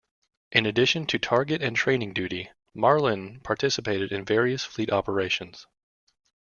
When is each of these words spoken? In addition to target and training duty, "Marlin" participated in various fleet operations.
In 0.51 0.65
addition 0.65 1.05
to 1.05 1.19
target 1.19 1.61
and 1.61 1.75
training 1.75 2.13
duty, 2.13 2.49
"Marlin" 2.73 3.39
participated 3.41 4.11
in 4.11 4.25
various 4.25 4.63
fleet 4.63 4.89
operations. 4.91 5.67